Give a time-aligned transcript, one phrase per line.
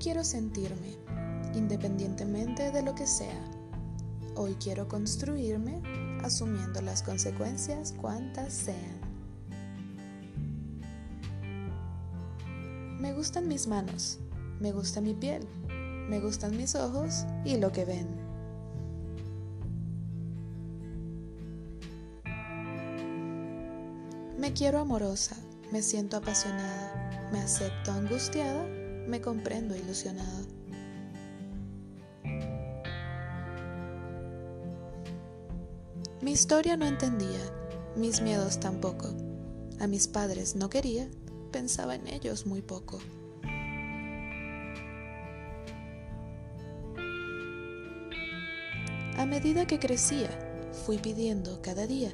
[0.00, 0.96] quiero sentirme,
[1.54, 3.44] independientemente de lo que sea.
[4.34, 5.80] Hoy quiero construirme
[6.24, 8.98] asumiendo las consecuencias cuantas sean.
[12.98, 14.18] Me gustan mis manos,
[14.58, 15.46] me gusta mi piel,
[16.08, 18.08] me gustan mis ojos y lo que ven.
[24.36, 25.36] Me quiero amorosa,
[25.70, 28.66] me siento apasionada, me acepto angustiada,
[29.08, 30.44] me comprendo ilusionada.
[36.20, 37.40] Mi historia no entendía,
[37.96, 39.08] mis miedos tampoco.
[39.80, 41.08] A mis padres no quería,
[41.52, 42.98] pensaba en ellos muy poco.
[49.16, 50.28] A medida que crecía,
[50.84, 52.12] fui pidiendo cada día,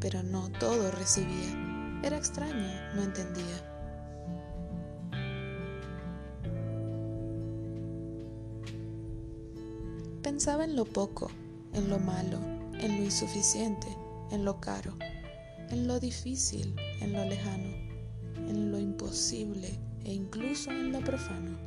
[0.00, 2.00] pero no todo recibía.
[2.02, 3.69] Era extraño, no entendía.
[10.30, 11.28] Pensaba en lo poco,
[11.72, 12.38] en lo malo,
[12.78, 13.88] en lo insuficiente,
[14.30, 14.96] en lo caro,
[15.70, 17.66] en lo difícil, en lo lejano,
[18.36, 21.58] en lo imposible e incluso en lo profano.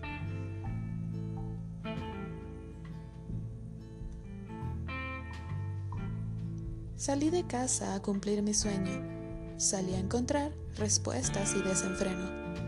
[6.95, 9.57] Salí de casa a cumplir mi sueño.
[9.57, 12.62] Salí a encontrar respuestas y desenfreno.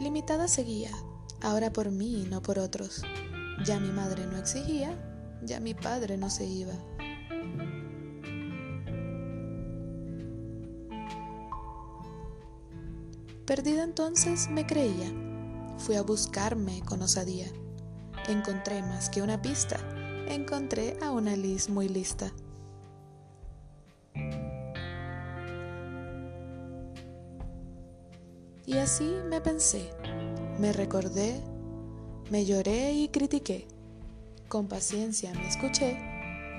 [0.00, 0.92] Limitada seguía,
[1.42, 3.02] ahora por mí y no por otros.
[3.64, 4.96] Ya mi madre no exigía,
[5.42, 6.72] ya mi padre no se iba.
[13.44, 15.10] Perdida entonces me creía,
[15.78, 17.48] fui a buscarme con osadía.
[18.28, 19.78] Encontré más que una pista,
[20.28, 22.30] encontré a una Liz muy lista.
[28.68, 29.88] Y así me pensé,
[30.58, 31.40] me recordé,
[32.30, 33.66] me lloré y critiqué.
[34.46, 35.98] Con paciencia me escuché.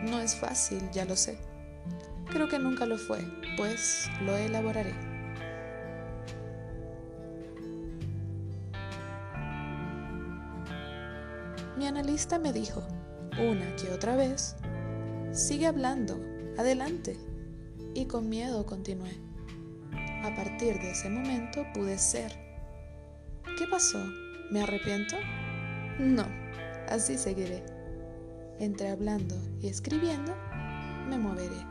[0.10, 1.38] No es fácil, ya lo sé.
[2.32, 3.20] Creo que nunca lo fue,
[3.58, 4.96] pues lo elaboraré.
[11.78, 12.82] Mi analista me dijo,
[13.38, 14.56] una que otra vez,
[15.32, 16.20] sigue hablando,
[16.58, 17.20] adelante.
[17.94, 19.29] Y con miedo continué.
[20.24, 22.34] A partir de ese momento pude ser.
[23.58, 24.04] ¿Qué pasó?
[24.52, 25.16] ¿Me arrepiento?
[25.98, 26.26] No,
[26.90, 27.64] así seguiré.
[28.60, 30.36] Entre hablando y escribiendo,
[31.08, 31.66] me moveré.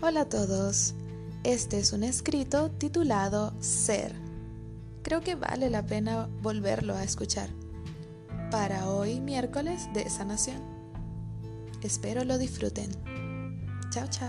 [0.00, 0.94] Hola a todos,
[1.44, 4.14] este es un escrito titulado Ser.
[5.02, 7.50] Creo que vale la pena volverlo a escuchar.
[8.50, 10.77] Para hoy miércoles de sanación.
[11.82, 12.90] Espero lo disfruten.
[13.90, 14.28] Chao, chao.